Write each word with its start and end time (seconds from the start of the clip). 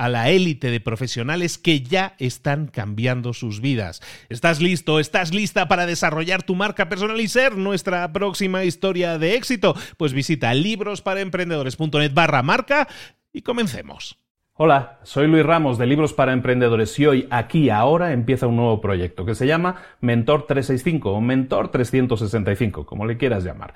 a 0.00 0.08
la 0.08 0.30
élite 0.30 0.70
de 0.70 0.80
profesionales 0.80 1.58
que 1.58 1.82
ya 1.82 2.14
están 2.18 2.68
cambiando 2.68 3.34
sus 3.34 3.60
vidas. 3.60 4.00
¿Estás 4.30 4.62
listo? 4.62 4.98
¿Estás 4.98 5.34
lista 5.34 5.68
para 5.68 5.84
desarrollar 5.84 6.42
tu 6.42 6.54
marca 6.54 6.88
personal 6.88 7.20
y 7.20 7.28
ser 7.28 7.58
nuestra 7.58 8.10
próxima 8.10 8.64
historia 8.64 9.18
de 9.18 9.34
éxito? 9.34 9.74
Pues 9.98 10.14
visita 10.14 10.54
librosparaemprendedores.net 10.54 12.14
barra 12.14 12.42
marca 12.42 12.88
y 13.30 13.42
comencemos. 13.42 14.16
Hola, 14.54 15.00
soy 15.02 15.26
Luis 15.26 15.44
Ramos 15.44 15.76
de 15.76 15.86
Libros 15.86 16.14
para 16.14 16.32
Emprendedores 16.32 16.98
y 16.98 17.06
hoy, 17.06 17.28
aquí, 17.30 17.68
ahora, 17.68 18.12
empieza 18.12 18.46
un 18.46 18.56
nuevo 18.56 18.80
proyecto 18.80 19.26
que 19.26 19.34
se 19.34 19.46
llama 19.46 19.82
Mentor 20.00 20.46
365 20.46 21.12
o 21.12 21.20
Mentor 21.20 21.70
365, 21.70 22.86
como 22.86 23.04
le 23.06 23.18
quieras 23.18 23.44
llamar. 23.44 23.74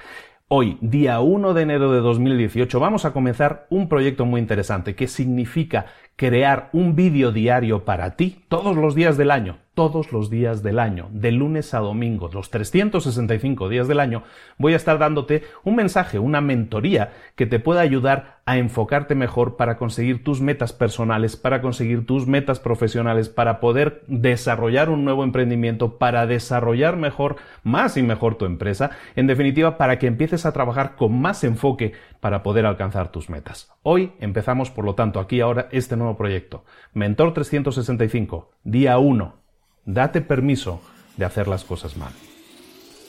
Hoy, 0.48 0.76
día 0.82 1.20
1 1.20 1.54
de 1.54 1.62
enero 1.62 1.90
de 1.90 2.00
2018, 2.00 2.78
vamos 2.78 3.06
a 3.06 3.14
comenzar 3.14 3.66
un 3.70 3.88
proyecto 3.88 4.26
muy 4.26 4.42
interesante 4.42 4.94
que 4.94 5.08
significa 5.08 5.86
crear 6.16 6.70
un 6.72 6.94
vídeo 6.94 7.32
diario 7.32 7.84
para 7.84 8.16
ti 8.16 8.44
todos 8.48 8.76
los 8.76 8.94
días 8.94 9.16
del 9.16 9.30
año, 9.30 9.58
todos 9.74 10.12
los 10.12 10.30
días 10.30 10.62
del 10.62 10.78
año, 10.78 11.08
de 11.12 11.32
lunes 11.32 11.74
a 11.74 11.80
domingo, 11.80 12.30
los 12.32 12.50
365 12.50 13.68
días 13.68 13.88
del 13.88 14.00
año, 14.00 14.22
voy 14.56 14.72
a 14.72 14.76
estar 14.76 14.98
dándote 14.98 15.42
un 15.64 15.74
mensaje, 15.74 16.18
una 16.18 16.40
mentoría 16.40 17.12
que 17.34 17.46
te 17.46 17.58
pueda 17.58 17.80
ayudar 17.80 18.38
a 18.46 18.58
enfocarte 18.58 19.14
mejor 19.14 19.56
para 19.56 19.76
conseguir 19.76 20.22
tus 20.22 20.40
metas 20.40 20.72
personales, 20.72 21.36
para 21.36 21.60
conseguir 21.60 22.06
tus 22.06 22.26
metas 22.26 22.60
profesionales, 22.60 23.28
para 23.28 23.58
poder 23.58 24.04
desarrollar 24.06 24.90
un 24.90 25.04
nuevo 25.04 25.24
emprendimiento, 25.24 25.98
para 25.98 26.26
desarrollar 26.26 26.96
mejor, 26.96 27.36
más 27.62 27.96
y 27.96 28.02
mejor 28.02 28.36
tu 28.36 28.44
empresa, 28.44 28.90
en 29.16 29.26
definitiva, 29.26 29.76
para 29.76 29.98
que 29.98 30.06
empieces 30.06 30.46
a 30.46 30.52
trabajar 30.52 30.94
con 30.94 31.20
más 31.20 31.42
enfoque 31.42 31.92
para 32.20 32.42
poder 32.42 32.66
alcanzar 32.66 33.10
tus 33.10 33.28
metas. 33.28 33.72
Hoy 33.82 34.12
empezamos, 34.20 34.70
por 34.70 34.84
lo 34.84 34.94
tanto, 34.94 35.20
aquí 35.20 35.40
ahora 35.40 35.68
este 35.72 35.96
nuevo 35.96 36.16
proyecto. 36.16 36.64
Mentor 36.92 37.32
365, 37.32 38.50
día 38.62 38.98
1 38.98 39.43
date 39.84 40.20
permiso 40.20 40.80
de 41.16 41.24
hacer 41.24 41.48
las 41.48 41.64
cosas 41.64 41.96
mal. 41.96 42.12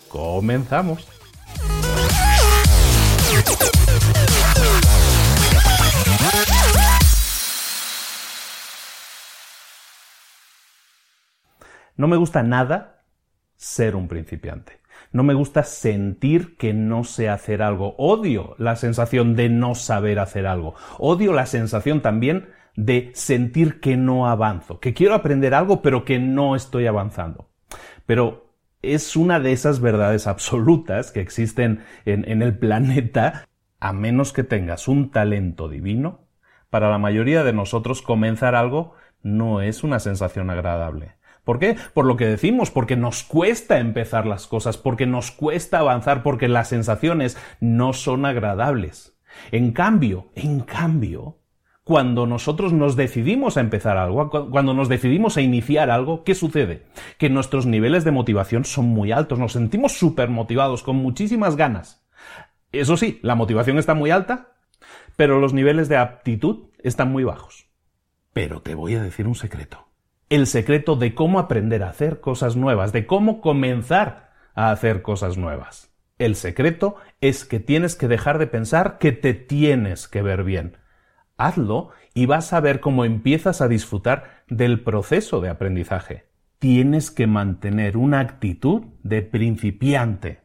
Comenzamos. 0.09 1.07
No 11.97 12.07
me 12.07 12.17
gusta 12.17 12.43
nada 12.43 13.03
ser 13.55 13.95
un 13.95 14.07
principiante. 14.07 14.79
No 15.11 15.23
me 15.23 15.33
gusta 15.33 15.63
sentir 15.63 16.57
que 16.57 16.73
no 16.73 17.05
sé 17.05 17.29
hacer 17.29 17.61
algo. 17.61 17.95
Odio 17.97 18.55
la 18.57 18.75
sensación 18.75 19.35
de 19.35 19.47
no 19.47 19.75
saber 19.75 20.19
hacer 20.19 20.45
algo. 20.45 20.75
Odio 20.97 21.31
la 21.31 21.45
sensación 21.45 22.01
también 22.01 22.49
de 22.75 23.11
sentir 23.13 23.79
que 23.79 23.97
no 23.97 24.27
avanzo, 24.27 24.79
que 24.79 24.93
quiero 24.93 25.15
aprender 25.15 25.53
algo 25.53 25.81
pero 25.81 26.05
que 26.05 26.19
no 26.19 26.55
estoy 26.55 26.87
avanzando. 26.87 27.49
Pero 28.05 28.45
es 28.81 29.15
una 29.15 29.39
de 29.39 29.51
esas 29.51 29.79
verdades 29.79 30.27
absolutas 30.27 31.11
que 31.11 31.21
existen 31.21 31.83
en, 32.05 32.41
el 32.41 32.57
planeta, 32.57 33.47
a 33.79 33.93
menos 33.93 34.33
que 34.33 34.43
tengas 34.43 34.87
un 34.87 35.11
talento 35.11 35.69
divino, 35.69 36.27
para 36.69 36.89
la 36.89 36.97
mayoría 36.97 37.43
de 37.43 37.53
nosotros 37.53 38.01
comenzar 38.01 38.55
algo 38.55 38.93
no 39.21 39.61
es 39.61 39.83
una 39.83 39.99
sensación 39.99 40.49
agradable. 40.49 41.13
¿Por 41.43 41.59
qué? 41.59 41.77
Por 41.93 42.05
lo 42.05 42.17
que 42.17 42.25
decimos, 42.25 42.71
porque 42.71 42.95
nos 42.95 43.23
cuesta 43.23 43.77
empezar 43.77 44.25
las 44.25 44.47
cosas, 44.47 44.77
porque 44.77 45.05
nos 45.05 45.31
cuesta 45.31 45.79
avanzar, 45.79 46.23
porque 46.23 46.47
las 46.47 46.69
sensaciones 46.69 47.37
no 47.59 47.93
son 47.93 48.25
agradables. 48.25 49.15
En 49.51 49.71
cambio, 49.71 50.31
en 50.35 50.61
cambio, 50.61 51.37
cuando 51.85 52.25
nosotros 52.25 52.73
nos 52.73 52.95
decidimos 52.95 53.57
a 53.57 53.61
empezar 53.61 53.95
algo, 53.97 54.31
cuando 54.49 54.73
nos 54.73 54.89
decidimos 54.89 55.37
a 55.37 55.41
iniciar 55.41 55.91
algo, 55.91 56.23
¿qué 56.23 56.33
sucede? 56.33 56.87
Que 57.19 57.29
nuestros 57.29 57.67
niveles 57.67 58.03
de 58.03 58.09
motivación 58.09 58.65
son 58.65 58.85
muy 58.85 59.11
altos, 59.11 59.37
nos 59.37 59.53
sentimos 59.53 59.91
súper 59.91 60.29
motivados, 60.29 60.81
con 60.81 60.95
muchísimas 60.95 61.55
ganas. 61.55 62.03
Eso 62.71 62.97
sí, 62.97 63.19
la 63.21 63.35
motivación 63.35 63.77
está 63.77 63.93
muy 63.93 64.09
alta, 64.09 64.55
pero 65.15 65.39
los 65.39 65.53
niveles 65.53 65.87
de 65.87 65.97
aptitud 65.97 66.71
están 66.79 67.11
muy 67.11 67.23
bajos. 67.23 67.69
Pero 68.33 68.63
te 68.63 68.73
voy 68.73 68.95
a 68.95 69.03
decir 69.03 69.27
un 69.27 69.35
secreto. 69.35 69.87
El 70.27 70.47
secreto 70.47 70.95
de 70.95 71.13
cómo 71.13 71.37
aprender 71.37 71.83
a 71.83 71.89
hacer 71.89 72.19
cosas 72.19 72.55
nuevas, 72.55 72.93
de 72.93 73.05
cómo 73.05 73.41
comenzar 73.41 74.31
a 74.55 74.71
hacer 74.71 75.03
cosas 75.03 75.37
nuevas. 75.37 75.93
El 76.17 76.35
secreto 76.35 76.95
es 77.21 77.45
que 77.45 77.59
tienes 77.59 77.95
que 77.95 78.07
dejar 78.07 78.39
de 78.39 78.47
pensar 78.47 78.97
que 78.97 79.11
te 79.11 79.35
tienes 79.35 80.07
que 80.07 80.23
ver 80.23 80.43
bien 80.43 80.77
Hazlo 81.37 81.89
y 82.13 82.25
vas 82.25 82.53
a 82.53 82.59
ver 82.59 82.79
cómo 82.79 83.05
empiezas 83.05 83.61
a 83.61 83.67
disfrutar 83.67 84.43
del 84.47 84.81
proceso 84.81 85.41
de 85.41 85.49
aprendizaje. 85.49 86.25
Tienes 86.59 87.11
que 87.11 87.27
mantener 87.27 87.97
una 87.97 88.21
actitud 88.21 88.83
de 89.03 89.21
principiante. 89.21 90.41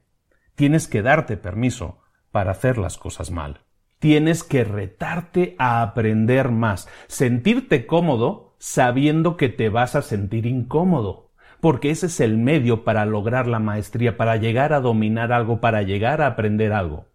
Tienes 0.55 0.89
que 0.89 1.03
darte 1.03 1.37
permiso 1.37 2.03
para 2.33 2.51
hacer 2.51 2.79
las 2.79 2.99
cosas 2.99 3.31
mal. 3.31 3.61
Tienes 4.01 4.43
que 4.43 4.65
retarte 4.65 5.55
a 5.59 5.83
aprender 5.83 6.51
más, 6.51 6.89
sentirte 7.07 7.87
cómodo 7.87 8.57
sabiendo 8.59 9.37
que 9.37 9.49
te 9.49 9.69
vas 9.69 9.95
a 9.95 10.03
sentir 10.03 10.47
incómodo, 10.47 11.31
porque 11.61 11.91
ese 11.91 12.07
es 12.07 12.21
el 12.21 12.37
medio 12.37 12.85
para 12.85 13.05
lograr 13.07 13.47
la 13.47 13.59
maestría, 13.59 14.17
para 14.17 14.37
llegar 14.37 14.73
a 14.73 14.81
dominar 14.81 15.33
algo, 15.33 15.61
para 15.61 15.83
llegar 15.83 16.23
a 16.23 16.27
aprender 16.29 16.73
algo. 16.73 17.07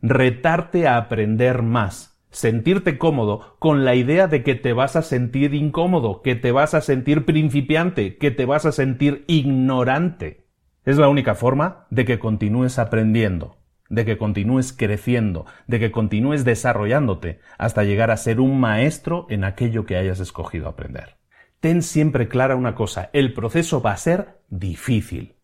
Retarte 0.00 0.88
a 0.88 0.96
aprender 0.96 1.62
más, 1.62 2.11
sentirte 2.32 2.98
cómodo 2.98 3.56
con 3.58 3.84
la 3.84 3.94
idea 3.94 4.26
de 4.26 4.42
que 4.42 4.54
te 4.54 4.72
vas 4.72 4.96
a 4.96 5.02
sentir 5.02 5.54
incómodo, 5.54 6.22
que 6.22 6.34
te 6.34 6.50
vas 6.50 6.74
a 6.74 6.80
sentir 6.80 7.24
principiante, 7.24 8.16
que 8.16 8.30
te 8.30 8.46
vas 8.46 8.66
a 8.66 8.72
sentir 8.72 9.24
ignorante. 9.28 10.46
Es 10.84 10.96
la 10.96 11.08
única 11.08 11.34
forma 11.34 11.86
de 11.90 12.04
que 12.04 12.18
continúes 12.18 12.78
aprendiendo, 12.78 13.58
de 13.88 14.04
que 14.04 14.18
continúes 14.18 14.72
creciendo, 14.72 15.46
de 15.66 15.78
que 15.78 15.92
continúes 15.92 16.44
desarrollándote 16.44 17.40
hasta 17.58 17.84
llegar 17.84 18.10
a 18.10 18.16
ser 18.16 18.40
un 18.40 18.58
maestro 18.58 19.26
en 19.28 19.44
aquello 19.44 19.84
que 19.84 19.96
hayas 19.96 20.18
escogido 20.18 20.68
aprender. 20.68 21.18
Ten 21.60 21.82
siempre 21.82 22.26
clara 22.26 22.56
una 22.56 22.74
cosa, 22.74 23.10
el 23.12 23.34
proceso 23.34 23.82
va 23.82 23.92
a 23.92 23.96
ser 23.98 24.40
difícil, 24.48 25.36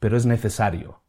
pero 0.00 0.16
es 0.16 0.26
necesario. 0.26 1.03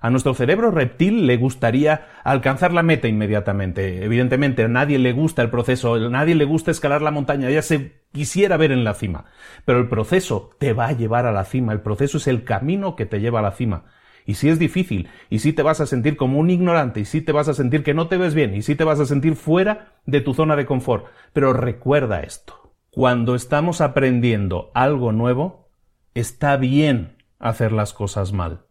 A 0.00 0.10
nuestro 0.10 0.34
cerebro 0.34 0.70
reptil 0.70 1.26
le 1.26 1.36
gustaría 1.36 2.06
alcanzar 2.24 2.72
la 2.72 2.82
meta 2.82 3.08
inmediatamente. 3.08 4.04
Evidentemente, 4.04 4.64
a 4.64 4.68
nadie 4.68 4.98
le 4.98 5.12
gusta 5.12 5.42
el 5.42 5.50
proceso, 5.50 5.94
a 5.94 6.08
nadie 6.08 6.34
le 6.34 6.44
gusta 6.44 6.70
escalar 6.70 7.02
la 7.02 7.10
montaña, 7.10 7.50
ya 7.50 7.62
se 7.62 8.02
quisiera 8.12 8.56
ver 8.56 8.72
en 8.72 8.84
la 8.84 8.94
cima. 8.94 9.24
Pero 9.64 9.78
el 9.78 9.88
proceso 9.88 10.50
te 10.58 10.72
va 10.72 10.86
a 10.86 10.92
llevar 10.92 11.26
a 11.26 11.32
la 11.32 11.44
cima, 11.44 11.72
el 11.72 11.80
proceso 11.80 12.18
es 12.18 12.26
el 12.26 12.44
camino 12.44 12.96
que 12.96 13.06
te 13.06 13.20
lleva 13.20 13.40
a 13.40 13.42
la 13.42 13.52
cima. 13.52 13.84
Y 14.24 14.34
si 14.34 14.50
es 14.50 14.58
difícil, 14.58 15.08
y 15.30 15.38
si 15.38 15.54
te 15.54 15.62
vas 15.62 15.80
a 15.80 15.86
sentir 15.86 16.16
como 16.16 16.38
un 16.38 16.50
ignorante, 16.50 17.00
y 17.00 17.04
si 17.06 17.22
te 17.22 17.32
vas 17.32 17.48
a 17.48 17.54
sentir 17.54 17.82
que 17.82 17.94
no 17.94 18.08
te 18.08 18.18
ves 18.18 18.34
bien, 18.34 18.54
y 18.54 18.62
si 18.62 18.74
te 18.74 18.84
vas 18.84 19.00
a 19.00 19.06
sentir 19.06 19.36
fuera 19.36 19.94
de 20.04 20.20
tu 20.20 20.34
zona 20.34 20.54
de 20.54 20.66
confort. 20.66 21.06
Pero 21.32 21.54
recuerda 21.54 22.20
esto. 22.20 22.74
Cuando 22.90 23.34
estamos 23.34 23.80
aprendiendo 23.80 24.70
algo 24.74 25.12
nuevo, 25.12 25.70
está 26.14 26.56
bien 26.56 27.16
hacer 27.38 27.72
las 27.72 27.94
cosas 27.94 28.32
mal. 28.32 28.67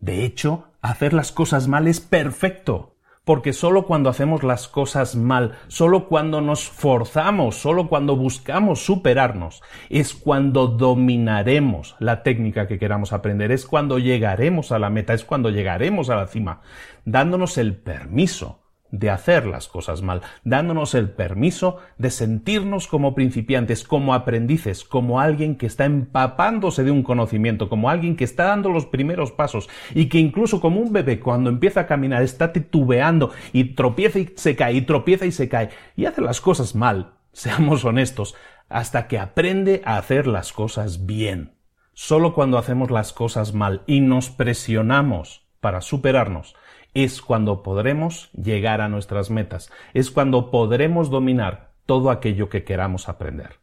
De 0.00 0.24
hecho, 0.24 0.64
hacer 0.80 1.12
las 1.12 1.32
cosas 1.32 1.68
mal 1.68 1.88
es 1.88 2.00
perfecto, 2.00 2.94
porque 3.24 3.52
solo 3.52 3.84
cuando 3.86 4.08
hacemos 4.08 4.42
las 4.42 4.68
cosas 4.68 5.16
mal, 5.16 5.58
solo 5.66 6.08
cuando 6.08 6.40
nos 6.40 6.68
forzamos, 6.68 7.56
solo 7.56 7.88
cuando 7.88 8.16
buscamos 8.16 8.84
superarnos, 8.84 9.62
es 9.90 10.14
cuando 10.14 10.66
dominaremos 10.66 11.96
la 11.98 12.22
técnica 12.22 12.66
que 12.66 12.78
queramos 12.78 13.12
aprender, 13.12 13.52
es 13.52 13.66
cuando 13.66 13.98
llegaremos 13.98 14.72
a 14.72 14.78
la 14.78 14.88
meta, 14.88 15.12
es 15.12 15.24
cuando 15.24 15.50
llegaremos 15.50 16.08
a 16.08 16.16
la 16.16 16.26
cima, 16.26 16.62
dándonos 17.04 17.58
el 17.58 17.76
permiso 17.76 18.60
de 18.90 19.10
hacer 19.10 19.46
las 19.46 19.68
cosas 19.68 20.02
mal, 20.02 20.22
dándonos 20.44 20.94
el 20.94 21.10
permiso 21.10 21.78
de 21.98 22.10
sentirnos 22.10 22.86
como 22.86 23.14
principiantes, 23.14 23.84
como 23.84 24.14
aprendices, 24.14 24.84
como 24.84 25.20
alguien 25.20 25.56
que 25.56 25.66
está 25.66 25.84
empapándose 25.84 26.84
de 26.84 26.90
un 26.90 27.02
conocimiento, 27.02 27.68
como 27.68 27.90
alguien 27.90 28.16
que 28.16 28.24
está 28.24 28.44
dando 28.44 28.70
los 28.70 28.86
primeros 28.86 29.32
pasos 29.32 29.68
y 29.94 30.06
que 30.06 30.18
incluso 30.18 30.60
como 30.60 30.80
un 30.80 30.92
bebé 30.92 31.20
cuando 31.20 31.50
empieza 31.50 31.80
a 31.80 31.86
caminar 31.86 32.22
está 32.22 32.52
titubeando 32.52 33.30
y 33.52 33.74
tropieza 33.74 34.18
y 34.18 34.32
se 34.36 34.56
cae 34.56 34.74
y 34.74 34.82
tropieza 34.82 35.26
y 35.26 35.32
se 35.32 35.48
cae 35.48 35.70
y 35.96 36.06
hace 36.06 36.20
las 36.22 36.40
cosas 36.40 36.74
mal, 36.74 37.14
seamos 37.32 37.84
honestos, 37.84 38.34
hasta 38.68 39.06
que 39.06 39.18
aprende 39.18 39.82
a 39.84 39.96
hacer 39.96 40.26
las 40.26 40.52
cosas 40.52 41.06
bien. 41.06 41.54
Solo 41.94 42.32
cuando 42.32 42.58
hacemos 42.58 42.90
las 42.90 43.12
cosas 43.12 43.54
mal 43.54 43.82
y 43.86 44.00
nos 44.00 44.30
presionamos 44.30 45.48
para 45.60 45.80
superarnos, 45.80 46.54
es 46.94 47.22
cuando 47.22 47.62
podremos 47.62 48.30
llegar 48.32 48.80
a 48.80 48.88
nuestras 48.88 49.30
metas, 49.30 49.70
es 49.94 50.10
cuando 50.10 50.50
podremos 50.50 51.10
dominar 51.10 51.72
todo 51.86 52.10
aquello 52.10 52.48
que 52.48 52.64
queramos 52.64 53.08
aprender. 53.08 53.60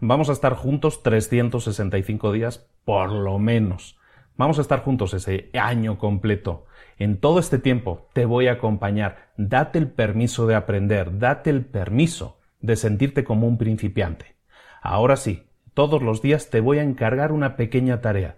Vamos 0.00 0.28
a 0.28 0.32
estar 0.32 0.54
juntos 0.54 1.02
365 1.02 2.32
días 2.32 2.66
por 2.84 3.10
lo 3.10 3.38
menos. 3.38 3.98
Vamos 4.36 4.58
a 4.58 4.62
estar 4.62 4.82
juntos 4.82 5.14
ese 5.14 5.50
año 5.54 5.98
completo. 5.98 6.66
En 6.98 7.18
todo 7.18 7.38
este 7.38 7.58
tiempo 7.58 8.08
te 8.12 8.24
voy 8.24 8.46
a 8.46 8.52
acompañar. 8.52 9.32
Date 9.36 9.78
el 9.78 9.88
permiso 9.88 10.46
de 10.46 10.54
aprender, 10.54 11.18
date 11.18 11.50
el 11.50 11.64
permiso 11.64 12.38
de 12.60 12.76
sentirte 12.76 13.24
como 13.24 13.46
un 13.46 13.58
principiante. 13.58 14.36
Ahora 14.80 15.16
sí, 15.16 15.48
todos 15.74 16.02
los 16.02 16.22
días 16.22 16.50
te 16.50 16.60
voy 16.60 16.78
a 16.78 16.82
encargar 16.82 17.32
una 17.32 17.56
pequeña 17.56 18.00
tarea. 18.00 18.36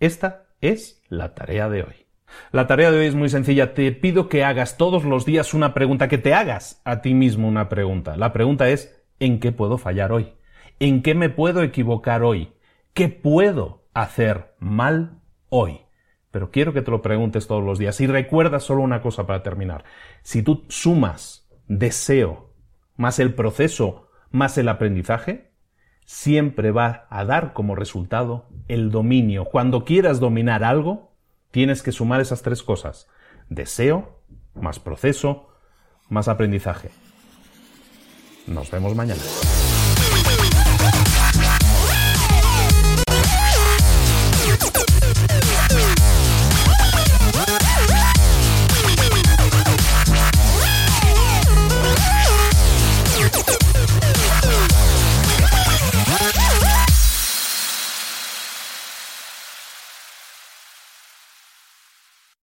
Esta 0.00 0.44
es 0.60 1.02
la 1.08 1.34
tarea 1.34 1.68
de 1.68 1.82
hoy. 1.82 2.01
La 2.50 2.66
tarea 2.66 2.90
de 2.90 2.98
hoy 2.98 3.06
es 3.06 3.14
muy 3.14 3.28
sencilla. 3.28 3.74
Te 3.74 3.90
pido 3.92 4.28
que 4.28 4.44
hagas 4.44 4.76
todos 4.76 5.04
los 5.04 5.24
días 5.24 5.54
una 5.54 5.74
pregunta, 5.74 6.08
que 6.08 6.18
te 6.18 6.34
hagas 6.34 6.80
a 6.84 7.00
ti 7.00 7.14
mismo 7.14 7.48
una 7.48 7.68
pregunta. 7.68 8.16
La 8.16 8.32
pregunta 8.32 8.68
es, 8.68 9.02
¿en 9.20 9.40
qué 9.40 9.52
puedo 9.52 9.78
fallar 9.78 10.12
hoy? 10.12 10.34
¿En 10.80 11.02
qué 11.02 11.14
me 11.14 11.30
puedo 11.30 11.62
equivocar 11.62 12.22
hoy? 12.22 12.52
¿Qué 12.94 13.08
puedo 13.08 13.84
hacer 13.94 14.54
mal 14.58 15.20
hoy? 15.48 15.80
Pero 16.30 16.50
quiero 16.50 16.72
que 16.72 16.82
te 16.82 16.90
lo 16.90 17.02
preguntes 17.02 17.46
todos 17.46 17.62
los 17.62 17.78
días. 17.78 18.00
Y 18.00 18.06
recuerda 18.06 18.60
solo 18.60 18.82
una 18.82 19.00
cosa 19.00 19.26
para 19.26 19.42
terminar. 19.42 19.84
Si 20.22 20.42
tú 20.42 20.64
sumas 20.68 21.48
deseo 21.68 22.54
más 22.96 23.18
el 23.18 23.34
proceso 23.34 24.08
más 24.32 24.58
el 24.58 24.68
aprendizaje, 24.68 25.52
siempre 26.04 26.72
va 26.72 27.06
a 27.10 27.24
dar 27.24 27.52
como 27.52 27.76
resultado 27.76 28.48
el 28.66 28.90
dominio. 28.90 29.44
Cuando 29.44 29.84
quieras 29.84 30.18
dominar 30.18 30.64
algo, 30.64 31.11
tienes 31.52 31.82
que 31.82 31.92
sumar 31.92 32.20
esas 32.20 32.42
tres 32.42 32.64
cosas. 32.64 33.06
Deseo, 33.48 34.18
más 34.54 34.80
proceso, 34.80 35.48
más 36.08 36.26
aprendizaje. 36.26 36.90
Nos 38.48 38.70
vemos 38.70 38.96
mañana. 38.96 39.22